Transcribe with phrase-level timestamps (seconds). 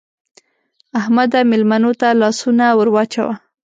[0.99, 1.39] احمده!
[1.51, 3.33] مېلمنو ته لاسونه ور واچوه.